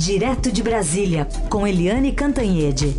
[0.00, 2.96] Direto de Brasília, com Eliane Cantanhede.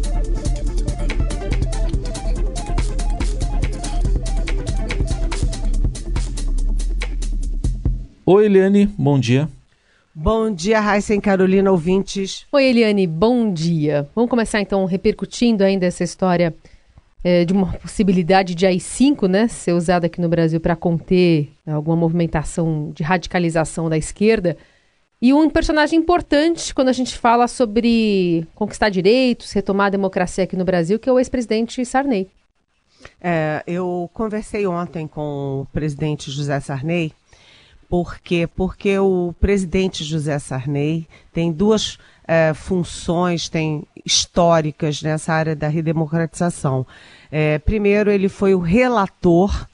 [8.24, 9.50] Oi, Eliane, bom dia.
[10.14, 12.46] Bom dia, Raíssa e Carolina, ouvintes.
[12.52, 14.08] Oi, Eliane, bom dia.
[14.14, 16.54] Vamos começar então repercutindo ainda essa história
[17.24, 21.96] é, de uma possibilidade de AI-5 né, ser usada aqui no Brasil para conter alguma
[21.96, 24.56] movimentação de radicalização da esquerda.
[25.22, 30.58] E um personagem importante quando a gente fala sobre conquistar direitos, retomar a democracia aqui
[30.58, 32.28] no Brasil, que é o ex-presidente Sarney.
[33.20, 37.14] É, eu conversei ontem com o presidente José Sarney.
[37.88, 38.48] Por quê?
[38.48, 46.88] Porque o presidente José Sarney tem duas é, funções tem históricas nessa área da redemocratização.
[47.32, 49.68] É, primeiro, ele foi o relator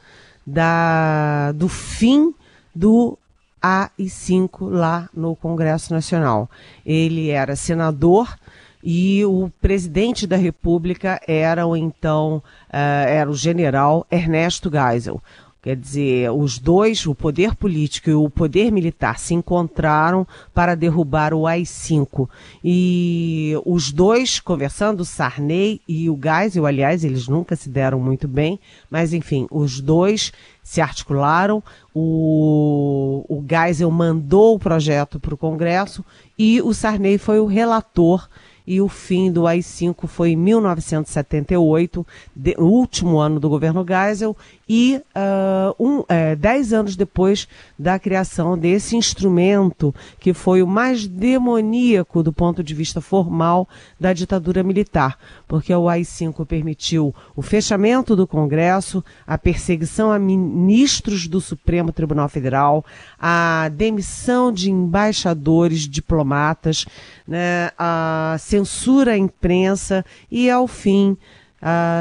[0.45, 2.33] da, do fim
[2.73, 3.17] do
[3.61, 6.49] AI-5 lá no Congresso Nacional.
[6.85, 8.37] Ele era senador
[8.83, 12.37] e o presidente da República era o então
[12.69, 12.75] uh,
[13.07, 15.21] era o general Ernesto Geisel.
[15.61, 21.33] Quer dizer, os dois, o poder político e o poder militar, se encontraram para derrubar
[21.33, 22.29] o AI-5.
[22.63, 28.59] E os dois, conversando, Sarney e o Geisel, aliás, eles nunca se deram muito bem,
[28.89, 36.05] mas enfim, os dois se articularam, o, o Geisel mandou o projeto para o Congresso
[36.37, 38.29] e o Sarney foi o relator
[38.67, 42.05] e o fim do AI-5 foi em 1978,
[42.35, 44.35] de, o último ano do governo Geisel,
[44.67, 51.07] e uh, um, é, dez anos depois da criação desse instrumento, que foi o mais
[51.07, 53.67] demoníaco do ponto de vista formal
[53.99, 61.27] da ditadura militar, porque o AI-5 permitiu o fechamento do Congresso, a perseguição a ministros
[61.27, 62.85] do Supremo Tribunal Federal,
[63.19, 66.85] a demissão de embaixadores, diplomatas,
[67.27, 71.17] né, a censura à imprensa e, ao fim,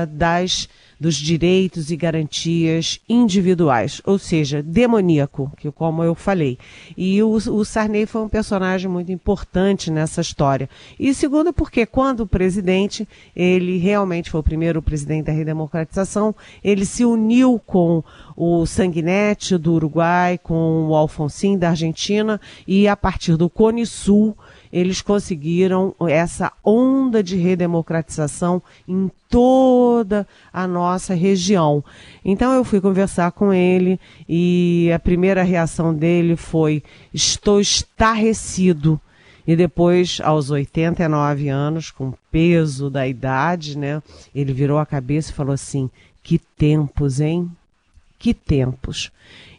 [0.09, 0.69] das
[0.99, 6.59] dos direitos e garantias individuais, ou seja, demoníaco, que como eu falei.
[6.97, 10.69] E o, o Sarney foi um personagem muito importante nessa história.
[10.99, 16.87] E segundo, porque quando o presidente, ele realmente foi o primeiro presidente da redemocratização, ele
[16.87, 18.03] se uniu com
[18.35, 24.37] o Sanguinetti do Uruguai, com o Alfonsin da Argentina, e a partir do Cone Sul,
[24.77, 31.83] eles conseguiram essa onda de redemocratização em toda a nossa região.
[32.23, 33.99] Então eu fui conversar com ele
[34.29, 36.83] e a primeira reação dele foi:
[37.15, 39.01] estou estarrecido.
[39.47, 44.03] E depois, aos 89 anos, com peso da idade, né,
[44.35, 45.89] ele virou a cabeça e falou assim:
[46.23, 47.51] que tempos, hein?
[48.19, 49.11] Que tempos.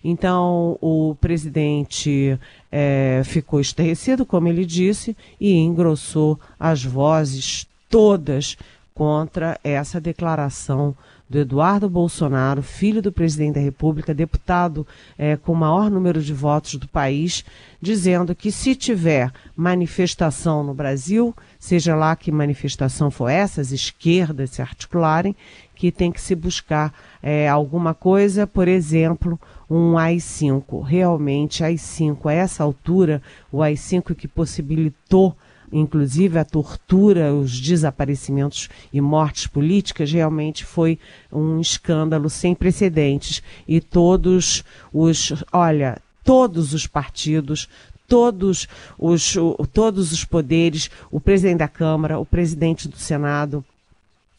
[0.03, 2.39] Então, o presidente
[2.71, 8.57] é, ficou estarrecido, como ele disse, e engrossou as vozes todas
[8.93, 10.95] contra essa declaração
[11.29, 16.33] do Eduardo Bolsonaro, filho do presidente da República, deputado é, com o maior número de
[16.33, 17.43] votos do país,
[17.81, 24.51] dizendo que se tiver manifestação no Brasil, seja lá que manifestação for essa, as esquerdas
[24.51, 25.35] se articularem,
[25.75, 29.39] que tem que se buscar é, alguma coisa, por exemplo,
[29.69, 30.81] um AI-5.
[30.83, 35.35] Realmente, AI-5, a essa altura, o AI-5 que possibilitou
[35.71, 40.97] inclusive a tortura, os desaparecimentos e mortes políticas, realmente foi
[41.31, 43.43] um escândalo sem precedentes.
[43.67, 44.63] E todos
[44.93, 47.67] os, olha, todos os partidos,
[48.07, 48.67] todos
[48.97, 49.35] os,
[49.73, 53.63] todos os poderes, o presidente da Câmara, o presidente do Senado,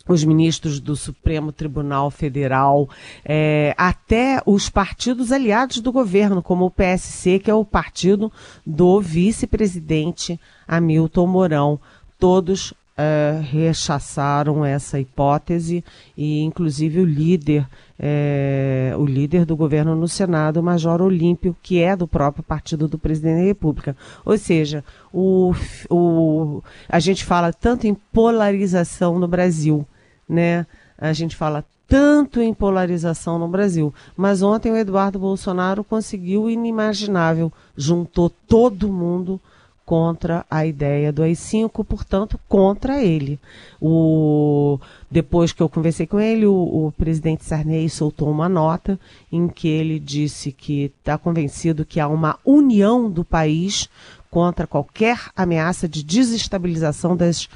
[0.08, 2.88] os ministros do Supremo Tribunal Federal,
[3.24, 8.32] é, até os partidos aliados do governo, como o PSC, que é o partido
[8.66, 11.80] do vice-presidente Hamilton Mourão.
[12.18, 15.84] Todos é, rechaçaram essa hipótese
[16.16, 17.64] e, inclusive, o líder,
[17.96, 22.88] é, o líder do governo no Senado, o Major Olímpio, que é do próprio partido
[22.88, 23.96] do presidente da República.
[24.24, 24.82] Ou seja,
[25.12, 25.54] o,
[25.88, 29.86] o, a gente fala tanto em polarização no Brasil
[30.28, 30.66] né?
[30.96, 36.50] A gente fala tanto em polarização no Brasil, mas ontem o Eduardo Bolsonaro conseguiu o
[36.50, 39.40] inimaginável, juntou todo mundo
[39.88, 43.40] contra a ideia do AI-5, portanto, contra ele.
[43.80, 44.78] O,
[45.10, 49.00] depois que eu conversei com ele, o, o presidente Sarney soltou uma nota
[49.32, 53.88] em que ele disse que está convencido que há uma união do país
[54.30, 57.48] contra qualquer ameaça de desestabilização das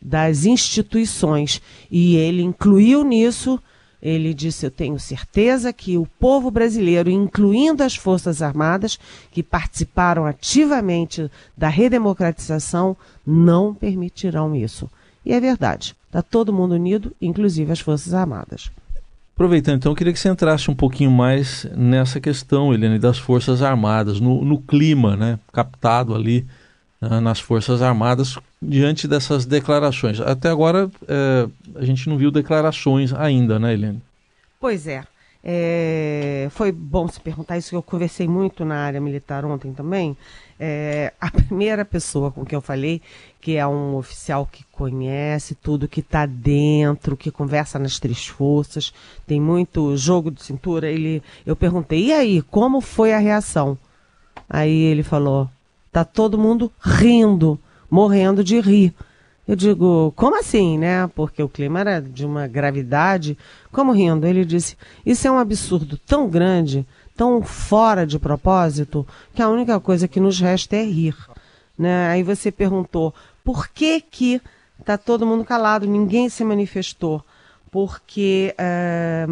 [0.00, 1.60] das instituições.
[1.90, 3.60] E ele incluiu nisso
[4.00, 8.98] Ele disse: Eu tenho certeza que o povo brasileiro, incluindo as Forças Armadas,
[9.30, 12.96] que participaram ativamente da redemocratização,
[13.26, 14.88] não permitirão isso.
[15.26, 15.96] E é verdade.
[16.06, 18.70] Está todo mundo unido, inclusive as Forças Armadas.
[19.34, 23.62] Aproveitando, então, eu queria que você entrasse um pouquinho mais nessa questão, Helene, das Forças
[23.62, 26.44] Armadas, no, no clima né, captado ali
[27.00, 30.20] nas Forças Armadas diante dessas declarações.
[30.20, 34.02] Até agora, é, a gente não viu declarações ainda, né, Helene?
[34.60, 35.04] Pois é.
[35.44, 36.48] é.
[36.50, 40.16] Foi bom se perguntar isso, eu conversei muito na área militar ontem também.
[40.58, 43.00] É, a primeira pessoa com quem eu falei,
[43.40, 48.92] que é um oficial que conhece tudo, que está dentro, que conversa nas três forças,
[49.24, 50.90] tem muito jogo de cintura.
[50.90, 53.78] Ele, eu perguntei, e aí, como foi a reação?
[54.50, 55.48] Aí ele falou,
[55.92, 57.58] tá todo mundo rindo,
[57.90, 58.94] morrendo de rir.
[59.46, 61.08] Eu digo, como assim, né?
[61.14, 63.36] Porque o clima era de uma gravidade.
[63.72, 64.26] Como rindo?
[64.26, 64.76] Ele disse,
[65.06, 66.86] isso é um absurdo tão grande
[67.18, 69.04] tão fora de propósito
[69.34, 71.16] que a única coisa que nos resta é rir.
[71.76, 72.06] Né?
[72.06, 73.12] Aí você perguntou
[73.44, 74.40] por que que
[74.78, 77.20] está todo mundo calado, ninguém se manifestou,
[77.72, 79.26] porque é,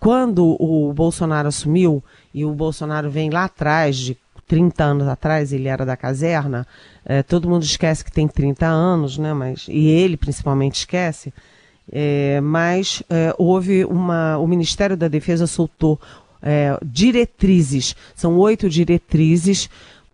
[0.00, 2.02] quando o Bolsonaro assumiu
[2.34, 4.18] e o Bolsonaro vem lá atrás de
[4.50, 6.66] 30 anos atrás, ele era da caserna,
[7.04, 9.32] é, todo mundo esquece que tem 30 anos, né?
[9.32, 11.32] Mas, e ele principalmente esquece.
[11.92, 14.38] É, mas é, houve uma.
[14.38, 16.00] O Ministério da Defesa soltou
[16.42, 19.70] é, diretrizes, são oito diretrizes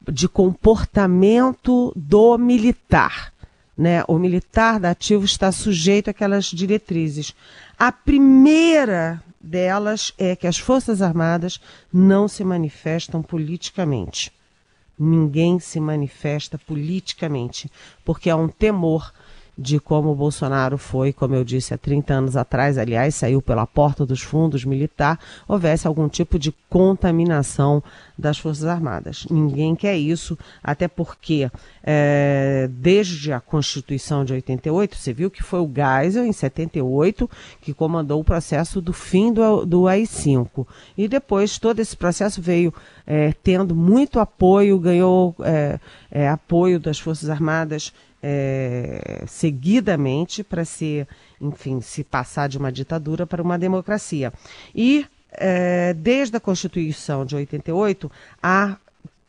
[0.07, 3.33] de comportamento do militar.
[3.77, 4.05] Né?
[4.07, 7.35] O militar da ativo está sujeito àquelas diretrizes.
[7.79, 11.61] A primeira delas é que as Forças Armadas
[11.93, 14.33] não se manifestam politicamente.
[14.99, 17.71] Ninguém se manifesta politicamente,
[18.05, 19.13] porque há um temor
[19.57, 23.67] de como o Bolsonaro foi, como eu disse, há 30 anos atrás, aliás, saiu pela
[23.67, 25.19] porta dos fundos militar,
[25.49, 27.83] houvesse algum tipo de contaminação
[28.19, 29.27] das Forças Armadas.
[29.31, 31.51] Ninguém quer isso, até porque
[31.83, 37.31] é, desde a Constituição de 88, você viu que foi o Geisel, em 78,
[37.61, 40.67] que comandou o processo do fim do, do AI-5.
[40.99, 42.75] E depois todo esse processo veio
[43.07, 45.35] é, tendo muito apoio, ganhou
[46.11, 47.93] é, apoio das Forças Armadas
[48.29, 51.07] é, seguidamente para se,
[51.41, 54.33] enfim, se passar de uma ditadura para uma democracia.
[54.75, 58.11] E é, desde a Constituição de 88
[58.43, 58.79] há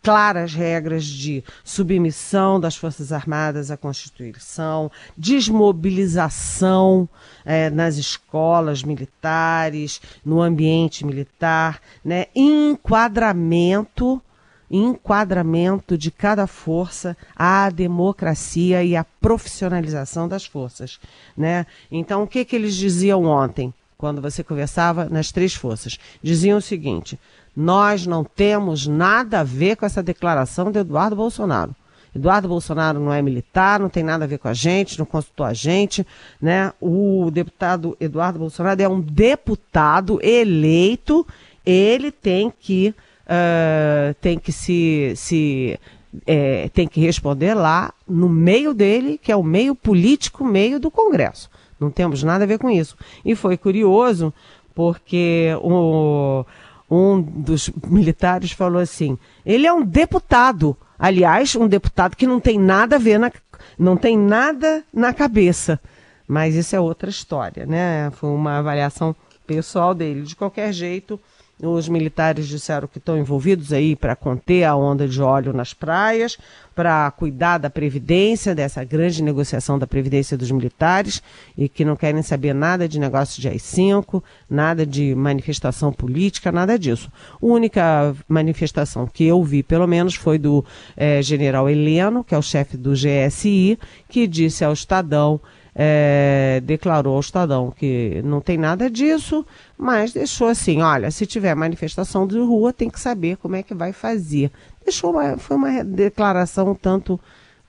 [0.01, 7.07] claras regras de submissão das Forças Armadas à Constituição, desmobilização
[7.45, 14.19] é, nas escolas militares, no ambiente militar, né, enquadramento
[14.69, 20.99] enquadramento de cada força à democracia e à profissionalização das forças,
[21.35, 21.65] né?
[21.91, 25.97] Então, o que que eles diziam ontem, quando você conversava nas três forças?
[26.21, 27.17] Diziam o seguinte:
[27.55, 31.75] nós não temos nada a ver com essa declaração de Eduardo Bolsonaro.
[32.15, 35.45] Eduardo Bolsonaro não é militar, não tem nada a ver com a gente, não consultou
[35.45, 36.05] a gente,
[36.41, 36.73] né?
[36.81, 41.25] O deputado Eduardo Bolsonaro é um deputado eleito,
[41.65, 42.93] ele tem que
[43.27, 45.79] uh, tem que se, se
[46.25, 50.89] é, tem que responder lá no meio dele, que é o meio político, meio do
[50.89, 51.49] Congresso.
[51.79, 52.97] Não temos nada a ver com isso.
[53.23, 54.33] E foi curioso
[54.73, 56.45] porque o,
[56.89, 60.75] um dos militares falou assim: ele é um deputado.
[60.97, 63.31] Aliás, um deputado que não tem nada a ver na,
[63.77, 65.79] não tem nada na cabeça.
[66.27, 68.11] Mas isso é outra história, né?
[68.11, 69.15] Foi uma avaliação
[69.45, 70.23] pessoal dele.
[70.23, 71.19] De qualquer jeito,
[71.61, 76.37] os militares disseram que estão envolvidos aí para conter a onda de óleo nas praias,
[76.75, 81.23] para cuidar da previdência, dessa grande negociação da previdência dos militares,
[81.57, 86.77] e que não querem saber nada de negócio de AI-5, nada de manifestação política, nada
[86.77, 87.11] disso.
[87.33, 90.63] A única manifestação que eu vi, pelo menos, foi do
[90.95, 95.41] é, general Heleno, que é o chefe do GSI, que disse ao Estadão
[95.79, 99.45] é, declarou ao Estadão que não tem nada disso,
[99.77, 103.75] mas deixou assim, olha, se tiver manifestação de rua, tem que saber como é que
[103.75, 104.51] vai fazer.
[104.83, 107.19] Deixou uma, foi uma declaração tanto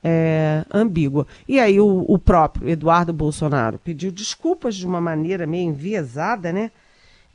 [0.02, 1.26] é, ambígua.
[1.46, 6.70] E aí o, o, próprio Eduardo Bolsonaro pediu desculpas de uma maneira meio enviesada, né?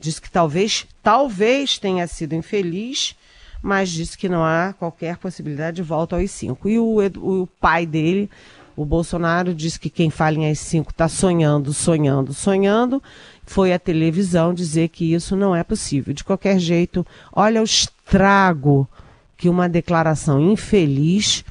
[0.00, 3.14] Disse que talvez, talvez tenha sido infeliz,
[3.62, 6.68] mas disse que não há qualquer possibilidade de volta aos cinco.
[6.68, 8.28] E o, o pai dele
[8.76, 13.02] o Bolsonaro diz que quem fala em AI-5 está sonhando, sonhando, sonhando.
[13.46, 16.12] Foi a televisão dizer que isso não é possível.
[16.12, 18.88] De qualquer jeito, olha o estrago
[19.36, 21.44] que uma declaração infeliz,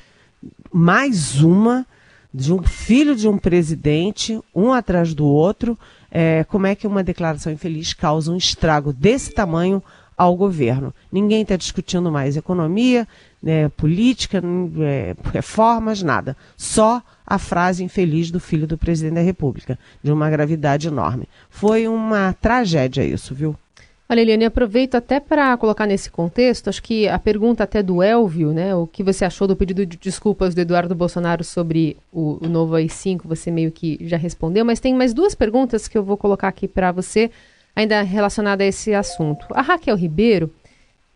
[0.71, 1.85] mais uma,
[2.33, 5.77] de um filho de um presidente, um atrás do outro,
[6.11, 9.81] é, como é que uma declaração infeliz causa um estrago desse tamanho
[10.17, 10.93] ao governo.
[11.11, 13.07] Ninguém está discutindo mais economia,
[13.43, 14.41] né, política,
[14.79, 16.37] é, reformas, nada.
[16.55, 21.27] Só a frase infeliz do filho do presidente da República, de uma gravidade enorme.
[21.49, 23.55] Foi uma tragédia isso, viu?
[24.09, 28.53] Olha, Eliane, aproveito até para colocar nesse contexto, acho que a pergunta até do Elvio,
[28.53, 32.47] né, o que você achou do pedido de desculpas do Eduardo Bolsonaro sobre o, o
[32.47, 36.17] novo AI-5, você meio que já respondeu, mas tem mais duas perguntas que eu vou
[36.17, 37.31] colocar aqui para você,
[37.75, 39.47] ainda relacionada a esse assunto.
[39.51, 40.53] A Raquel Ribeiro,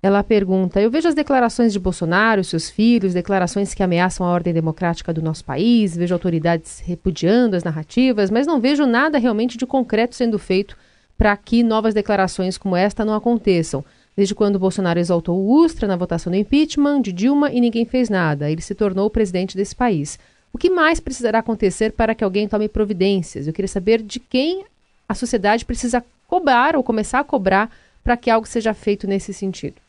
[0.01, 4.53] ela pergunta: Eu vejo as declarações de Bolsonaro, seus filhos, declarações que ameaçam a ordem
[4.53, 9.65] democrática do nosso país, vejo autoridades repudiando as narrativas, mas não vejo nada realmente de
[9.65, 10.77] concreto sendo feito
[11.17, 13.83] para que novas declarações como esta não aconteçam.
[14.15, 18.09] Desde quando Bolsonaro exaltou o Ustra na votação do impeachment de Dilma e ninguém fez
[18.09, 20.19] nada, ele se tornou o presidente desse país.
[20.53, 23.45] O que mais precisará acontecer para que alguém tome providências?
[23.45, 24.65] Eu queria saber de quem
[25.09, 27.71] a sociedade precisa cobrar ou começar a cobrar
[28.03, 29.86] para que algo seja feito nesse sentido.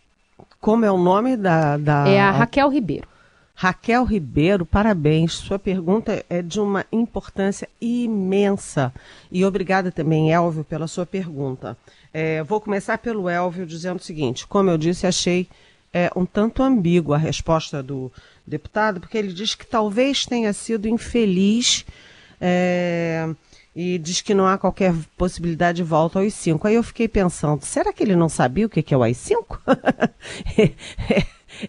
[0.61, 1.77] Como é o nome da.
[1.77, 2.09] da...
[2.09, 3.07] É a Raquel Ribeiro.
[3.55, 5.33] Raquel Ribeiro, parabéns.
[5.35, 8.93] Sua pergunta é de uma importância imensa.
[9.33, 11.77] E obrigada também, Elvio, pela sua pergunta.
[12.15, 15.49] É, vou começar pelo Elvio dizendo o seguinte: como eu disse, achei
[15.93, 18.13] é, um tanto ambígua a resposta do
[18.47, 21.85] deputado, porque ele diz que talvez tenha sido infeliz.
[22.41, 23.29] É,
[23.81, 26.59] e diz que não há qualquer possibilidade de volta ao I5.
[26.65, 29.61] Aí eu fiquei pensando, será que ele não sabia o que é o AI-5?
[30.59, 31.23] é,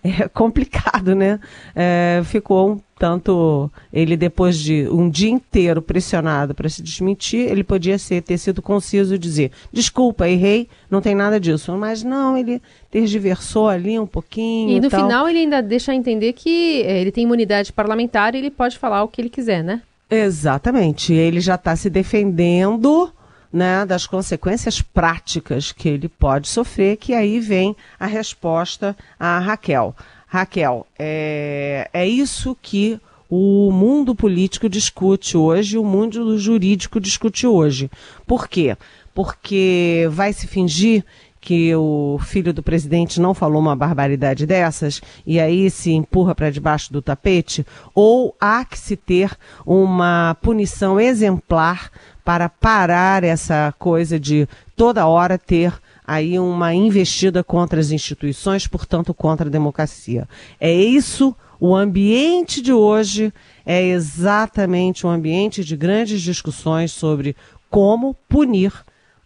[0.04, 1.40] é, complicado, né?
[1.76, 3.70] É, ficou um tanto.
[3.94, 8.60] Ele, depois de um dia inteiro pressionado para se desmentir, ele podia ser, ter sido
[8.60, 11.78] conciso e dizer: desculpa, errei, não tem nada disso.
[11.78, 14.78] Mas não, ele tergiversou ali um pouquinho.
[14.78, 18.50] E no final ele ainda deixa entender que é, ele tem imunidade parlamentar e ele
[18.50, 19.84] pode falar o que ele quiser, né?
[20.10, 21.14] Exatamente.
[21.14, 23.14] Ele já está se defendendo
[23.52, 29.96] né, das consequências práticas que ele pode sofrer, que aí vem a resposta a Raquel.
[30.28, 33.00] Raquel, é, é isso que
[33.30, 37.90] o mundo político discute hoje, o mundo jurídico discute hoje.
[38.26, 38.76] Por quê?
[39.14, 41.04] Porque vai se fingir
[41.42, 46.50] que o filho do presidente não falou uma barbaridade dessas e aí se empurra para
[46.50, 47.66] debaixo do tapete,
[47.96, 49.32] ou há que se ter
[49.66, 51.90] uma punição exemplar
[52.24, 55.74] para parar essa coisa de toda hora ter
[56.06, 60.28] aí uma investida contra as instituições, portanto contra a democracia.
[60.60, 63.34] É isso o ambiente de hoje
[63.66, 67.36] é exatamente um ambiente de grandes discussões sobre
[67.70, 68.72] como punir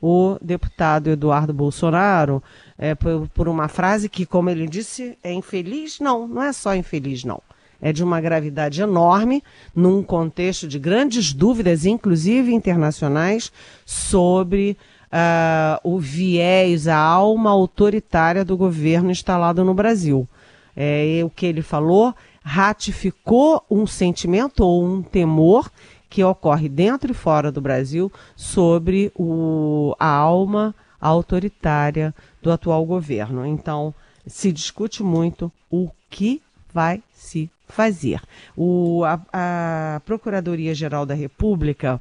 [0.05, 2.43] o deputado Eduardo Bolsonaro
[2.77, 6.01] é, por, por uma frase que, como ele disse, é infeliz?
[6.01, 7.41] Não, não é só infeliz, não
[7.81, 9.43] é de uma gravidade enorme,
[9.75, 13.51] num contexto de grandes dúvidas, inclusive internacionais,
[13.85, 14.77] sobre
[15.11, 20.25] uh, o viés, a alma autoritária do governo instalado no Brasil.
[20.73, 25.69] É, o que ele falou ratificou um sentimento ou um temor
[26.13, 33.43] que ocorre dentro e fora do Brasil sobre o, a alma autoritária do atual governo.
[33.47, 33.95] Então,
[34.27, 36.39] se discute muito o que
[36.71, 38.21] vai se fazer.
[38.55, 41.99] O, a, a Procuradoria-Geral da República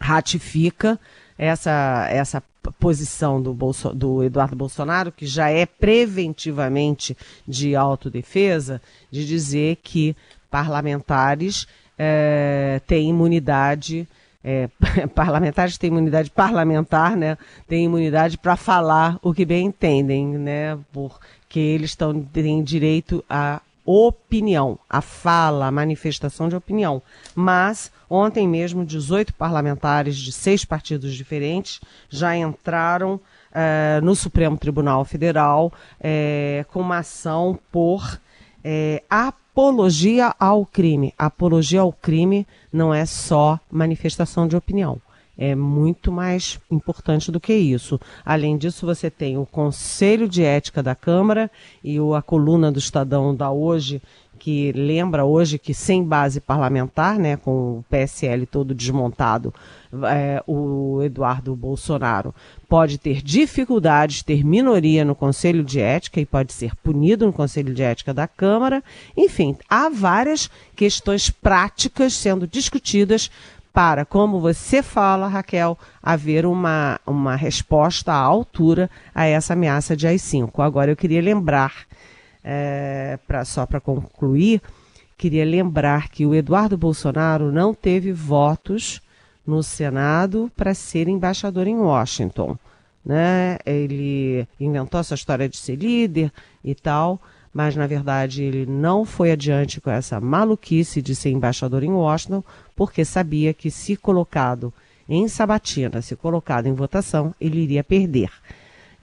[0.00, 0.98] ratifica
[1.38, 2.42] essa, essa
[2.80, 7.16] posição do, Bolso, do Eduardo Bolsonaro, que já é preventivamente
[7.46, 10.16] de autodefesa, de dizer que
[10.50, 11.64] parlamentares
[11.98, 14.08] é, tem imunidade.
[14.42, 14.68] É,
[15.14, 17.38] parlamentares têm imunidade parlamentar, né?
[17.66, 20.78] Tem imunidade para falar o que bem entendem, né?
[20.92, 27.02] Porque eles tão, têm direito à opinião, à fala, à manifestação de opinião.
[27.34, 33.20] Mas ontem mesmo, 18 parlamentares de seis partidos diferentes já entraram
[33.52, 38.20] é, no Supremo Tribunal Federal é, com uma ação por
[38.62, 39.02] é,
[39.54, 41.14] apologia ao crime.
[41.16, 45.00] Apologia ao crime não é só manifestação de opinião.
[45.38, 48.00] É muito mais importante do que isso.
[48.24, 51.48] Além disso, você tem o Conselho de Ética da Câmara
[51.84, 54.02] e a coluna do Estadão da Hoje,
[54.44, 59.54] que lembra hoje que sem base parlamentar, né, com o PSL todo desmontado,
[60.06, 62.34] é, o Eduardo Bolsonaro
[62.68, 67.72] pode ter dificuldades, ter minoria no Conselho de Ética e pode ser punido no Conselho
[67.72, 68.84] de Ética da Câmara.
[69.16, 73.30] Enfim, há várias questões práticas sendo discutidas
[73.72, 80.06] para, como você fala, Raquel, haver uma, uma resposta à altura a essa ameaça de
[80.06, 80.62] AI-5.
[80.62, 81.86] Agora, eu queria lembrar
[82.44, 84.60] é, pra, só para concluir,
[85.16, 89.00] queria lembrar que o Eduardo Bolsonaro não teve votos
[89.46, 92.58] no Senado para ser embaixador em Washington.
[93.04, 93.58] Né?
[93.64, 96.30] Ele inventou essa história de ser líder
[96.62, 97.20] e tal,
[97.52, 102.42] mas na verdade ele não foi adiante com essa maluquice de ser embaixador em Washington,
[102.74, 104.72] porque sabia que se colocado
[105.08, 108.30] em sabatina, se colocado em votação, ele iria perder.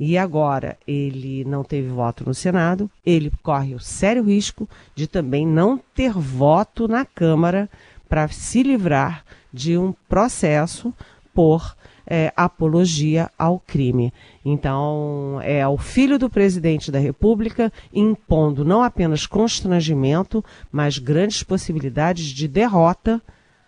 [0.03, 5.46] E agora ele não teve voto no Senado, ele corre o sério risco de também
[5.46, 7.70] não ter voto na Câmara
[8.10, 10.91] para se livrar de um processo
[11.36, 11.75] por
[12.08, 14.12] é, apologia ao crime.
[14.43, 22.25] Então, é o filho do presidente da República impondo não apenas constrangimento, mas grandes possibilidades
[22.25, 23.22] de derrota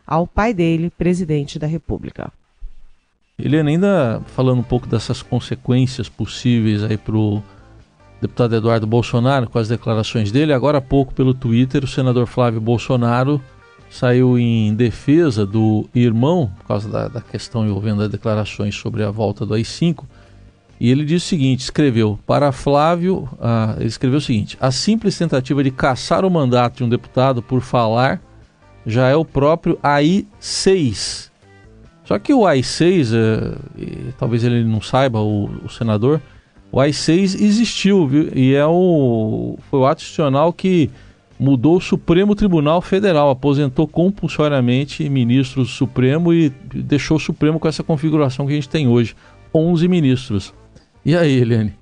[0.04, 2.34] ao pai dele, presidente da República.
[3.38, 7.42] Helena, ainda falando um pouco dessas consequências possíveis aí para o
[8.22, 12.62] deputado Eduardo Bolsonaro, com as declarações dele, agora há pouco pelo Twitter, o senador Flávio
[12.62, 13.42] Bolsonaro
[13.90, 19.10] saiu em defesa do irmão, por causa da, da questão envolvendo as declarações sobre a
[19.10, 20.04] volta do AI-5,
[20.80, 25.18] e ele disse o seguinte, escreveu, para Flávio, ah, ele escreveu o seguinte, a simples
[25.18, 28.22] tentativa de caçar o mandato de um deputado por falar
[28.86, 31.33] já é o próprio AI-6.
[32.04, 36.22] Só que o AI-6, é, talvez ele não saiba, o, o senador,
[36.72, 38.30] o AI-6 existiu, viu?
[38.36, 40.90] E é o, foi o ato institucional que
[41.40, 47.68] mudou o Supremo Tribunal Federal, aposentou compulsoriamente ministros do Supremo e deixou o Supremo com
[47.68, 49.16] essa configuração que a gente tem hoje,
[49.54, 50.54] 11 ministros.
[51.06, 51.74] E aí, Eliane?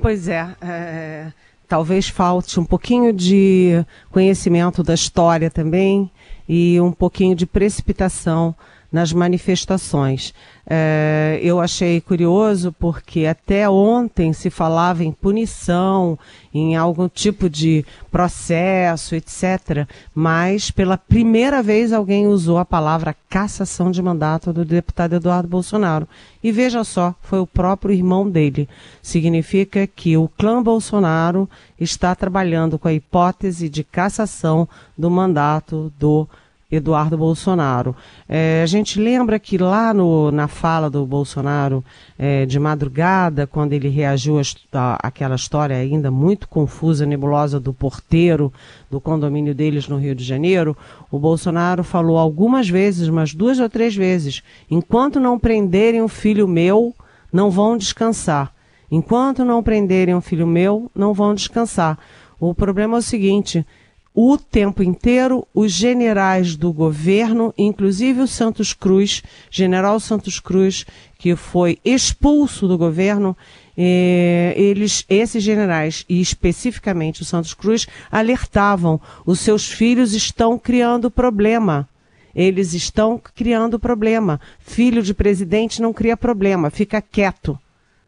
[0.00, 1.32] Pois é, é
[1.72, 6.10] talvez falte um pouquinho de conhecimento da história também
[6.46, 8.54] e um pouquinho de precipitação
[8.92, 10.34] nas manifestações.
[10.64, 16.16] É, eu achei curioso porque até ontem se falava em punição,
[16.54, 19.88] em algum tipo de processo, etc.
[20.14, 26.06] Mas pela primeira vez alguém usou a palavra cassação de mandato do deputado Eduardo Bolsonaro.
[26.42, 28.68] E veja só, foi o próprio irmão dele.
[29.00, 31.48] Significa que o clã Bolsonaro
[31.80, 36.28] está trabalhando com a hipótese de cassação do mandato do
[36.72, 37.94] Eduardo Bolsonaro.
[38.26, 41.84] É, a gente lembra que lá no, na fala do Bolsonaro
[42.18, 44.40] é, de madrugada, quando ele reagiu
[44.72, 48.50] àquela história ainda muito confusa, nebulosa do porteiro
[48.90, 50.74] do condomínio deles no Rio de Janeiro,
[51.10, 56.48] o Bolsonaro falou algumas vezes, mas duas ou três vezes: enquanto não prenderem o filho
[56.48, 56.94] meu,
[57.30, 58.50] não vão descansar.
[58.90, 61.98] Enquanto não prenderem o filho meu, não vão descansar.
[62.40, 63.64] O problema é o seguinte
[64.14, 70.84] o tempo inteiro os generais do governo, inclusive o Santos Cruz, general Santos Cruz,
[71.18, 73.36] que foi expulso do governo,
[73.76, 81.10] eh, eles, esses generais, e especificamente o Santos Cruz, alertavam: os seus filhos estão criando
[81.10, 81.88] problema.
[82.34, 84.40] Eles estão criando problema.
[84.58, 87.58] Filho de presidente não cria problema, fica quieto,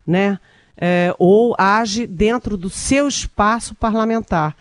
[0.07, 0.39] né?
[0.77, 4.57] Eh, ou age dentro do seu espaço parlamentar.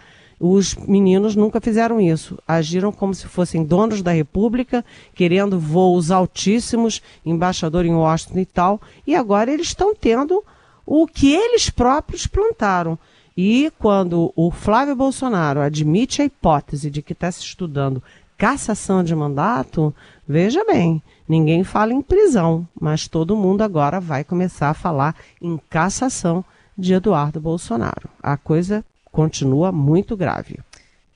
[0.46, 2.38] Os meninos nunca fizeram isso.
[2.46, 4.84] Agiram como se fossem donos da República,
[5.16, 8.82] querendo voos altíssimos, embaixador em Washington e tal.
[9.08, 10.44] E agora eles estão tendo
[10.86, 13.00] o que eles próprios plantaram.
[13.38, 18.04] E quando o Flávio Bolsonaro admite a hipótese de que está se estudando
[18.38, 19.96] cassação de mandato,
[20.28, 25.58] veja bem, ninguém fala em prisão, mas todo mundo agora vai começar a falar em
[25.70, 26.44] cassação
[26.78, 28.10] de Eduardo Bolsonaro.
[28.22, 30.60] A coisa continua muito grave.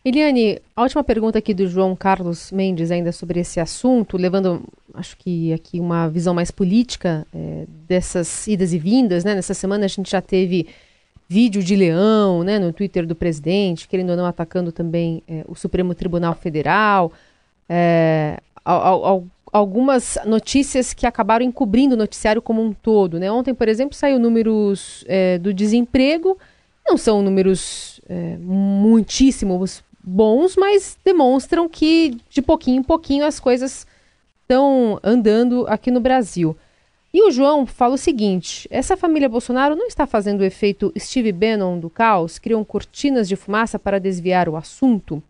[0.05, 5.17] Eliane, a última pergunta aqui do João Carlos Mendes ainda sobre esse assunto, levando, acho
[5.17, 9.35] que aqui uma visão mais política é, dessas idas e vindas, né?
[9.35, 10.67] Nessa semana a gente já teve
[11.27, 15.55] vídeo de leão, né, no Twitter do presidente, querendo ou não atacando também é, o
[15.55, 17.11] Supremo Tribunal Federal,
[17.67, 23.29] é, al, al, algumas notícias que acabaram encobrindo o noticiário como um todo, né?
[23.29, 26.37] Ontem, por exemplo, saiu números é, do desemprego
[26.87, 33.85] não são números é, muitíssimos bons, mas demonstram que de pouquinho em pouquinho as coisas
[34.41, 36.55] estão andando aqui no Brasil.
[37.13, 41.31] E o João fala o seguinte: essa família Bolsonaro não está fazendo o efeito Steve
[41.31, 45.21] Bannon do caos, criam cortinas de fumaça para desviar o assunto?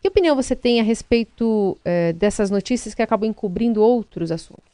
[0.00, 4.64] Que opinião você tem a respeito é, dessas notícias que acabam encobrindo outros assuntos?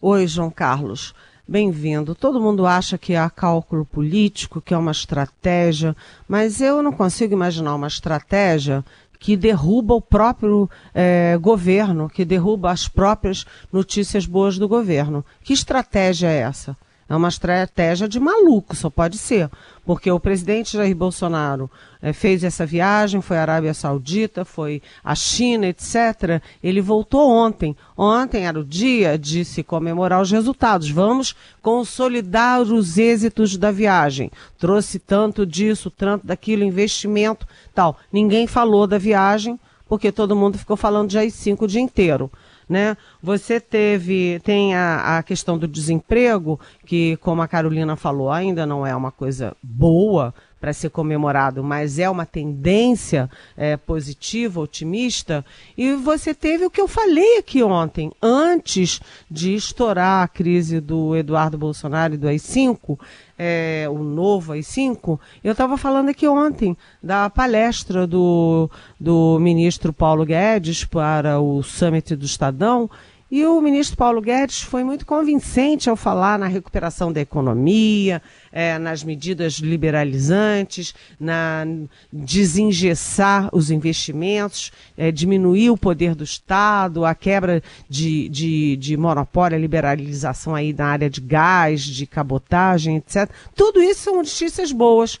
[0.00, 1.14] Oi, João Carlos
[1.50, 2.14] bem-vindo.
[2.14, 5.96] Todo mundo acha que há cálculo político, que é uma estratégia,
[6.28, 8.84] mas eu não consigo imaginar uma estratégia
[9.18, 15.24] que derruba o próprio é, governo, que derruba as próprias notícias boas do governo.
[15.42, 16.76] Que estratégia é essa?
[17.10, 19.50] É uma estratégia de maluco, só pode ser.
[19.84, 21.68] Porque o presidente Jair Bolsonaro
[22.00, 26.40] é, fez essa viagem, foi à Arábia Saudita, foi à China, etc.
[26.62, 27.76] Ele voltou ontem.
[27.98, 30.88] Ontem era o dia de se comemorar os resultados.
[30.88, 34.30] Vamos consolidar os êxitos da viagem.
[34.56, 37.44] Trouxe tanto disso, tanto daquilo, investimento,
[37.74, 37.98] tal.
[38.12, 42.30] Ninguém falou da viagem, porque todo mundo ficou falando de AI-5 o dia inteiro
[42.70, 42.96] né?
[43.20, 48.86] Você teve, tem a, a questão do desemprego, que como a Carolina falou, ainda não
[48.86, 55.44] é uma coisa boa, para ser comemorado, mas é uma tendência é, positiva, otimista.
[55.76, 61.16] E você teve o que eu falei aqui ontem, antes de estourar a crise do
[61.16, 62.98] Eduardo Bolsonaro e do AI-5,
[63.38, 68.70] é, o novo AI-5, eu estava falando aqui ontem da palestra do,
[69.00, 72.90] do ministro Paulo Guedes para o Summit do Estadão,
[73.30, 78.76] e o ministro Paulo Guedes foi muito convincente ao falar na recuperação da economia, é,
[78.76, 81.64] nas medidas liberalizantes, na
[82.12, 89.56] desengessar os investimentos, é, diminuir o poder do Estado, a quebra de, de, de monopólio,
[89.56, 93.30] a liberalização aí na área de gás, de cabotagem, etc.
[93.54, 95.20] Tudo isso são notícias boas.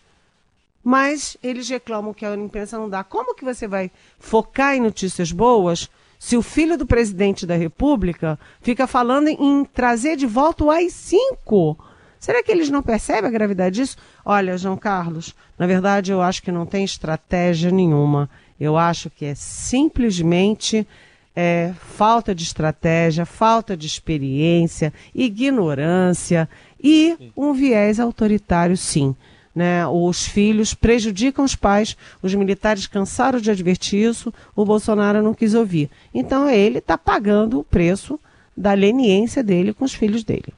[0.82, 3.04] Mas eles reclamam que a imprensa não dá.
[3.04, 5.90] Como que você vai focar em notícias boas?
[6.20, 11.78] Se o filho do presidente da República fica falando em trazer de volta o AI-5.
[12.18, 13.96] Será que eles não percebem a gravidade disso?
[14.22, 18.28] Olha, João Carlos, na verdade eu acho que não tem estratégia nenhuma.
[18.60, 20.86] Eu acho que é simplesmente
[21.34, 26.46] é, falta de estratégia, falta de experiência, ignorância
[26.78, 29.16] e um viés autoritário, sim
[29.54, 35.34] né, os filhos prejudicam os pais, os militares cansaram de advertir isso, o Bolsonaro não
[35.34, 35.90] quis ouvir.
[36.14, 38.18] Então ele está pagando o preço
[38.56, 40.52] da leniência dele com os filhos dele.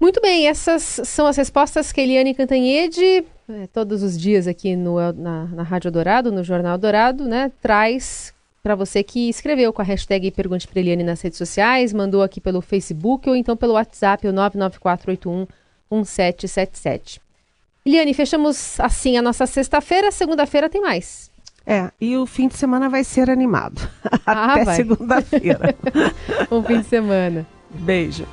[0.00, 4.94] Muito bem, essas são as respostas que Eliane Cantanhede, é, todos os dias aqui no,
[5.12, 9.84] na, na Rádio Dourado, no Jornal Dourado, né, traz para você que escreveu com a
[9.84, 14.26] hashtag Pergunte para Eliane nas redes sociais, mandou aqui pelo Facebook ou então pelo WhatsApp,
[14.28, 15.46] o 99481
[15.90, 17.20] 1777.
[17.84, 20.10] Eliane, fechamos assim a nossa sexta-feira.
[20.10, 21.30] Segunda-feira tem mais.
[21.66, 23.80] É, e o fim de semana vai ser animado.
[24.26, 25.74] Ah, Até segunda-feira.
[26.50, 27.46] Bom fim de semana.
[27.70, 28.26] Beijo.